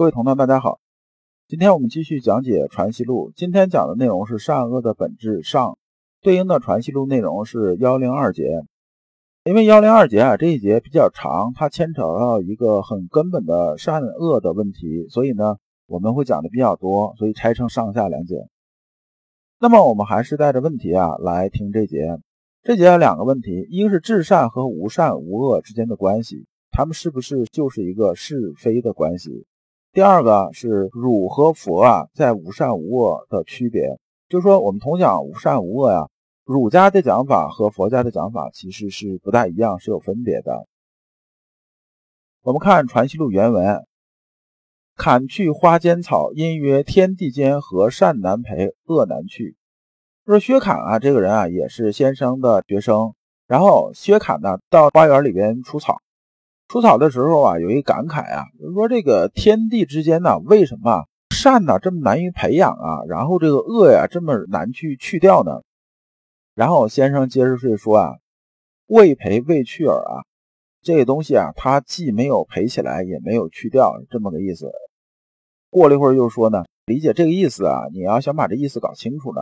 [0.00, 0.80] 各位同道，大家好。
[1.46, 5.76] 今天我们继续讲解《传习录》，今天讲的内容是善恶的本质上，
[6.22, 8.62] 对应的《传习录》内容是幺零二节。
[9.44, 18.36] 因为幺零二节啊这一节比较长，它牵扯到一个很根本的善恶的问题，所以呢我们会讲的比较多，所以拆成上下两节。
[19.58, 22.16] 那么我们还是带着问题啊来听这节。
[22.62, 29.44] 这节有两个问题，一个是至善和无善无恶之间的关系，他们是不是就是一个是非的关系？
[29.92, 33.98] 第二个是儒和佛啊，在无善无恶的区别，
[34.28, 36.08] 就是说我们同讲无善无恶呀，
[36.44, 40.68] 儒家的讲法和佛家的讲法其实是不大一样，是有分别的。
[42.42, 43.84] 我们看《传习录》原文
[44.94, 49.56] ：“砍去花间草，因曰天地间和善难培，恶难去。”
[50.24, 53.12] 说薛侃啊，这个人啊也是先生的学生，
[53.48, 56.00] 然后薛侃呢到花园里边除草。
[56.70, 63.02] 除草的时候啊，有一感慨啊，就是说这个天地之间呢，为什么善呢这么难于培养啊？
[63.08, 65.62] 然后这个恶呀这么难去去掉呢？
[66.54, 68.12] 然后先生接着是说啊，
[68.86, 70.22] 未培未去耳啊，
[70.80, 74.70] 这个东西啊，它既没有培起来，也没有去掉，这么个意思。
[75.70, 79.40] 过了一会儿又说呢，理解这个意思啊，你要想把这意思搞清楚呢，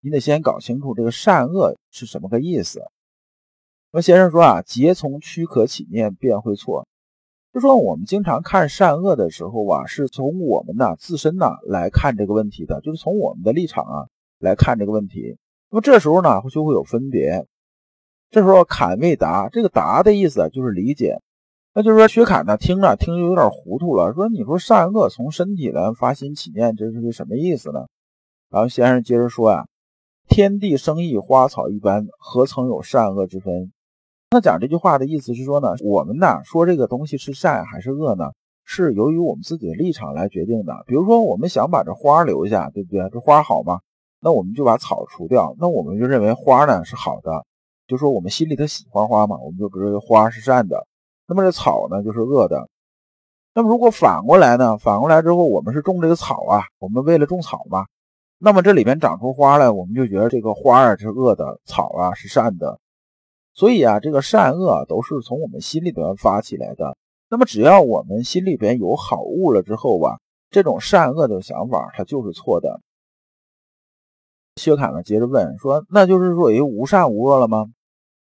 [0.00, 2.80] 你得先搞清楚这个善恶是什么个意思。
[3.92, 6.86] 那先生说啊，皆从躯壳起念，便会错。
[7.52, 14.06] 就说我们经常看善恶的时候啊，是从我们呢自身呢来看这个问题的，就是从我们的立场啊
[14.38, 15.36] 来看这个问题。
[15.70, 17.44] 那么这时候呢就会有分别。
[18.30, 21.20] 这时候侃未答，这个答的意思就是理解。
[21.74, 27.88] 那就是说薛侃呢听着听着有点糊涂了，说你说善恶从身体来发心起念，这是个什么意思呢？
[28.50, 29.66] 然后先生接着说啊，
[30.28, 33.72] 天地生意花草一般，何曾有善恶之分？
[34.32, 38.30] 他讲这句话的意思是说呢，我们呢说这个东西是善还是恶呢，
[38.64, 40.84] 是由于我们自己的立场来决定的。
[40.86, 43.10] 比如说，我们想把这花留下，对不对？
[43.10, 43.80] 这花好吗？
[44.20, 47.44] 那我们就把草除掉，那我们就认为花呢是好的，
[47.88, 50.86] 就说我们心里头喜欢花嘛，我们就认为花是善的。
[51.26, 52.68] 那么这草呢就是恶的。
[53.52, 54.78] 那么如果反过来呢？
[54.78, 57.86] 反过来之后，我们是种这个草啊，我们为了种草嘛，
[58.38, 62.78] 那么这里边长出花来，我们就觉得这个花啊是恶的，草啊是善的。
[63.54, 66.96] 所以啊，这个善恶都是从我们心里边发起来的。
[67.28, 70.18] 那么，只要我们心里边有好恶了之后吧，
[70.50, 72.80] 这种善恶的想法它就是错的。
[74.56, 77.66] 薛侃呢接着问说：“那就是说有无善无恶了吗？”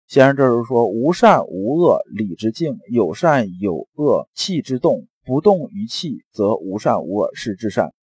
[0.07, 5.07] 先生这时说：“无善无恶，理之静；有善有恶，气之动。
[5.25, 7.93] 不动于气，则无善无恶，是至善。”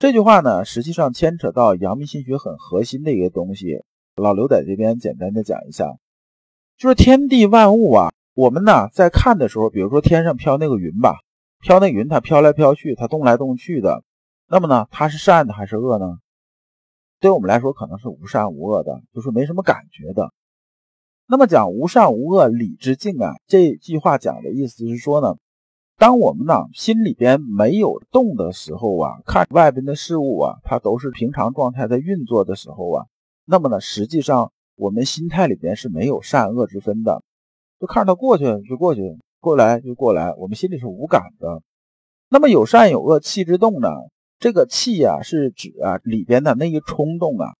[0.00, 3.84] 这句话呢，实际上牵扯到阳明心学很核心的一个东西。
[4.16, 5.94] 老刘在这边简单的讲一下。
[6.76, 11.18] 就是天地万物啊，我们呢在看的时候，比如说天上飘那个云吧，
[11.62, 14.02] 飘那云它飘来飘去，它动来动去的，
[14.48, 16.18] 那么呢它是善的还是恶呢？
[17.20, 20.32] 对我们来说可能是无善无恶的，就是没什么感觉的。
[21.28, 25.36] 那么讲无善无恶理之静啊，这句话讲的意思是说呢，
[25.96, 33.06] 当我们呢心里边没有动的时候啊，看外边的事物啊，它都是平常状态在运作的时候啊，
[33.44, 34.50] 那么呢实际上。
[34.76, 37.22] 我们心态里边是没有善恶之分的，
[37.78, 39.02] 就看着它过去就过去，
[39.40, 41.62] 过来就过来，我们心里是无感的。
[42.28, 43.88] 那么有善有恶，气之动呢？
[44.40, 47.54] 这个气呀，是指啊里边的那一冲动啊。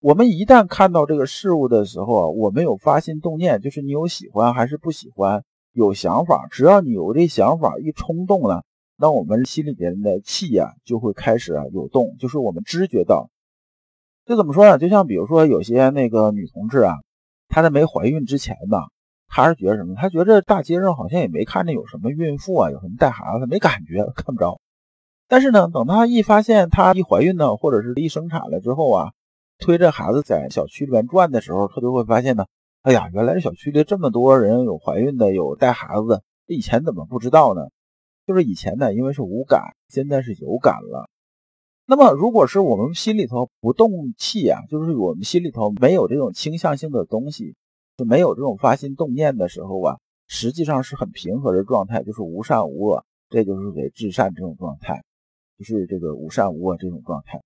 [0.00, 8.62] 我们一旦看到这个事物的时候啊，我们有发心动念，就是你有喜欢还是不喜欢，有想法，只要你有这想法一冲动呢，
[8.96, 13.28] 那我们心里边的气呀就会开始啊有动，就是我们知觉到。
[14.30, 14.78] 就怎么说呢？
[14.78, 16.94] 就像比如说有些那个女同志啊，
[17.48, 18.78] 她在没怀孕之前呢，
[19.26, 19.96] 她是觉得什么？
[19.96, 24.60] 她觉得大街上好像也没看见有什么孕妇啊，有什么带孩子，没感觉，看不着。
[25.26, 29.10] 但是呢，等她一发现她一怀孕呢，或者是一生产了之后啊，
[29.58, 32.44] 推着孩子在小区里面转的时候，她就会发现呢，
[32.82, 37.62] 哎呀，原来这小区里这么多人有怀孕的，有带孩子的，这以前怎么不知道呢？
[38.28, 41.10] 就是以前呢，因为是无感，现在是有感了。
[41.90, 47.56] 那么，如果是我们心里头不动气啊，就是我们心里头没有这种倾向性的东西，
[47.96, 49.96] 就没有这种发心动念的时候啊，
[50.28, 55.02] 实际上是很平和的状态，就是无善无恶，这就是为至善这种状态，
[55.58, 57.42] 就是这个无善无恶这种状态。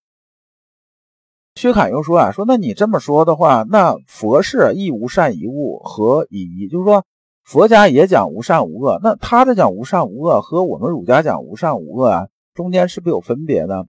[1.55, 6.69] 薛侃又说啊，说那你这么说的话，那佛是亦无善一物，何以一？
[6.69, 7.07] 就是说
[7.45, 13.87] 佛家也讲无善无恶，那他的讲无善无恶和我们儒家讲无善无恶啊，中间是不是有分别呢？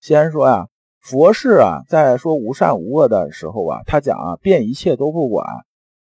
[0.00, 0.66] 先说呀，
[1.02, 5.46] 佛是啊，在说无善无恶的时候啊，他讲啊，变一切都不管，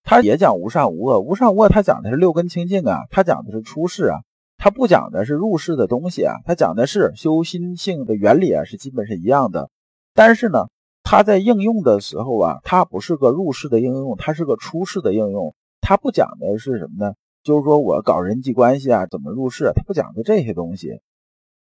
[0.04, 1.18] 他也讲无善无恶。
[1.18, 4.18] 无善无恶，他讲的是六根清净啊，他讲的是出世啊。
[4.58, 9.70] 他不讲的是入世的东西啊，他讲的是修心性的原理啊，是基本是一样的。
[10.14, 10.66] 但是呢，
[11.02, 15.52] 他在应用的时候啊，他不是个入世的应用，他是个出世的应用。
[15.80, 17.14] 他不讲的是什么呢？
[17.42, 19.72] 就是说我搞人际关系啊，怎么入世？
[19.74, 21.00] 他不讲的这些东西。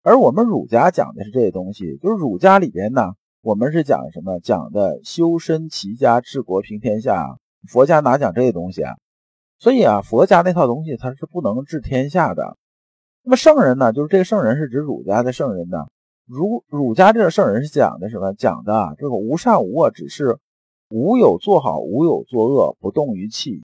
[0.08, 3.12] 而我们儒家讲的是这些东西，就是儒家里边呢，
[3.42, 4.40] 我们是讲什么？
[4.40, 7.38] 讲的修身齐家治国平天下。
[7.70, 8.94] 佛家哪讲这些东西啊？
[9.60, 12.56] 所以啊，佛家那套东西它是不能治天下的。
[13.22, 13.92] 那么圣人呢？
[13.92, 15.80] 就是这个圣人是指儒家的圣人呢。
[16.26, 18.34] 儒儒家这个圣人是讲的什么？
[18.34, 20.38] 讲的这个无善无恶，只是
[20.90, 23.62] 无有做好，无有作恶，不动于气。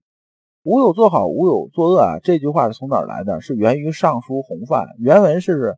[0.63, 2.19] 无有做好，无有作恶啊！
[2.21, 3.39] 这句话是从哪儿来的？
[3.39, 5.77] 是源于《尚书洪范》，原文是：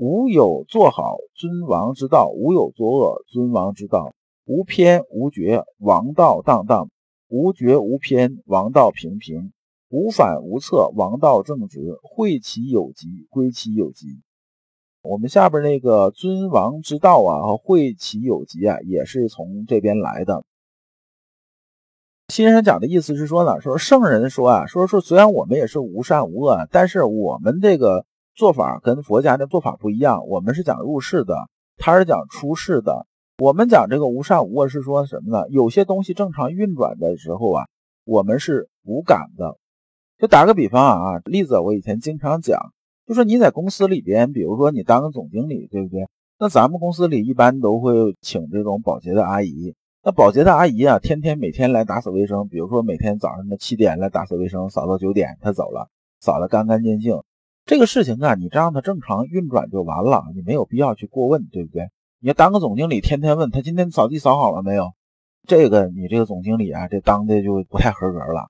[0.00, 4.14] 无有做好，尊王之道；无有作恶，尊王之道。
[4.46, 6.88] 无偏无绝，王道荡荡；
[7.28, 9.52] 无绝无偏，王道平平。
[9.90, 14.06] 无反无侧，王道正直，惠其有极，归其有极。
[15.02, 20.42] 我们下边那个尊王之道啊，和惠其有极啊，也是从这边来的。
[22.28, 28.06] 先生讲的意思是说呢，说圣人说啊，说说虽然我们也是无善无恶，但是我们这个
[28.40, 31.34] 做法跟佛家的做法不一样，我们是讲入世的，
[31.76, 33.06] 他是讲出世的。
[33.36, 35.46] 我们讲这个无善无恶是说什么呢？
[35.50, 37.66] 有些东西正常运转的时候啊，
[38.06, 39.58] 我们是无感的。
[40.18, 42.58] 就打个比方啊，例子我以前经常讲，
[43.06, 46.08] 就说你在公司里边，比如说你当个总经理，对不对？
[46.38, 49.74] 那咱们公司里一般都会请这种保洁的阿姨。
[50.02, 55.90] 那保洁的阿姨啊，天天每天来打扫卫生，比如说每天早上的七点来打扫卫生，扫到九点她走了，
[56.20, 57.20] 扫得干干净净。
[57.70, 61.84] 这个事情啊，你这让它正常运转就完了，你没有必要去过问，对不对？
[62.18, 64.90] 你要当个总经理，天天问他今天扫地扫好了没有？
[65.46, 68.48] 这个你这个总经理啊，这当的就不太合格了。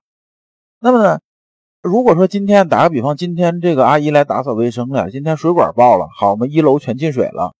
[0.79, 1.19] 那么呢？
[1.83, 7.53] 如果说今天打个比方，今天这个阿姨来打扫卫生了，今天水管爆了，好，我们一楼全进水了，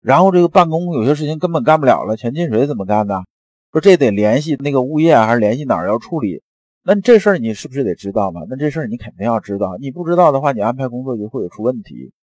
[0.00, 3.24] 然后这个办公有些事情根本干不了了，全进水怎么干呢？
[3.72, 6.42] 说这得联系那个物业还是联系哪儿要处理？
[6.90, 8.40] 那这事儿你是不是得知道嘛？
[8.48, 12.14] 那这事儿你肯定要知道，你不知道的话，你安排工作就会有出问题。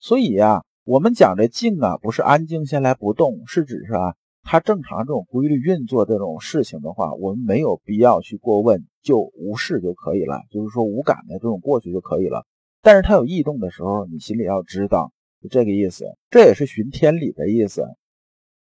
[0.00, 4.16] 所以呀，我们讲这静啊，不是安静下来不动，是指是啊。
[4.42, 10.40] 它正常这种规律运作这种事情的话，我们没有必要去过问，就无视就可以了。
[10.50, 12.44] 就是说无感的这种过去就可以了。
[12.82, 16.04] 但是它有异动的时候，你心里要知道，就这个意思。
[16.30, 17.86] 这也是循天理的意思。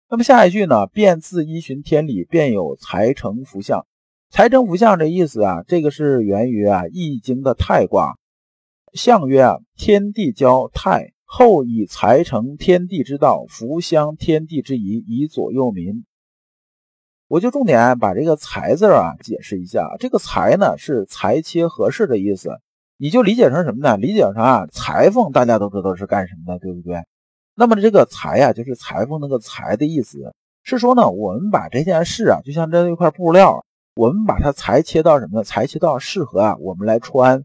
[0.09, 0.87] 那么下一句呢？
[0.87, 3.85] 便自依循天理，便有财成福相。
[4.31, 8.15] 财成福相这意思啊，这个是源于啊《易经》的太卦。
[8.93, 11.13] 象曰啊，天地交泰。
[11.31, 16.05] 后以财成天地之道，福相天地之宜，以左右民。
[17.27, 19.95] 我就重点把这个“财”字啊解释一下。
[19.99, 22.49] 这个“财”呢是财切合适的意思，
[22.97, 23.97] 你就理解成什么呢？
[23.97, 27.03] 理解成啊，裁缝大家都知道是干什么的，对不对？
[27.55, 30.33] 那么这个“财”呀，就是裁缝那个“裁”的意思，
[30.63, 33.63] 是说呢，我们把这件事啊，就像这一块布料，
[33.95, 35.43] 我们把它裁切到什么呢？
[35.43, 37.43] 裁切到适合啊我们来穿。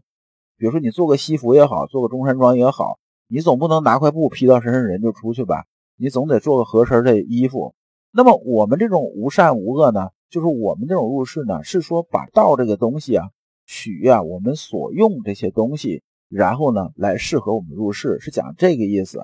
[0.57, 2.97] 比如说你做个西服也好，做个中山装也好。
[3.27, 5.65] 你总不能拿块布披到身上人就出去吧？
[5.97, 7.73] 你总得做个合身的衣服。
[8.11, 13.29] 那么我们这种无善无恶呢，就是我们这种入世呢，是说把道这个东西啊，
[13.65, 19.19] 取啊我们所用这些东西，然后呢来适合我们入世，是讲这个意思。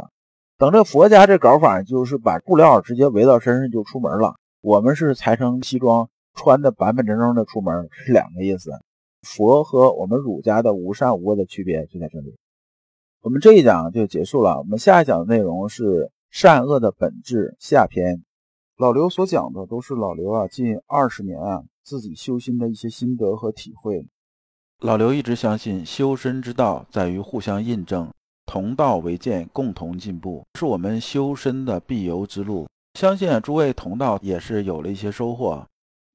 [0.57, 4.35] 等这佛家这搞法，就是把布料直接围到身上就出门了。
[4.61, 8.71] 我们是裁成西装，穿的板板正正的出门，是两个意思。
[9.21, 12.35] 佛和我们儒家的无善无恶的区别就在这里。
[13.21, 14.57] 我们这一讲就结束了。
[14.57, 18.23] 我们下一讲的内容是善恶的本质下篇。
[18.77, 24.03] 老刘所讲的都是老刘啊近二十年啊自己修心的一些心得和体会。
[24.79, 28.11] 老刘一直相信修身之道在于互相印证，
[28.47, 32.67] 同道为鉴，共同进步，是我们修身的必由之路。
[32.95, 35.63] 相信诸位同道也是有了一些收获。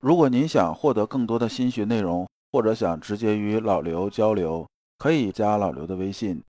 [0.07, 4.65] 如果您想获得更多的心学内容，或者想直接与老刘交流，
[4.99, 6.41] 可以加老刘的微信。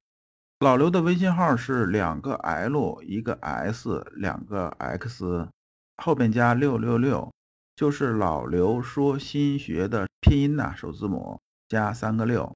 [0.60, 5.48] 老刘的微信号是两个 L 一个 S 两个 X，
[5.96, 7.34] 后边加六六六，
[7.76, 12.54] 就是老刘说心学的拼音呐，首字母加三个六。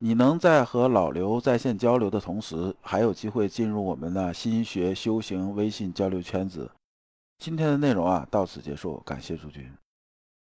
[0.00, 6.70] 你能在和老刘在线交流的同时，还有机会进入我们的心学修行微信交流圈子。
[7.38, 9.66] 今天的内容啊，到此结束，感谢诸君。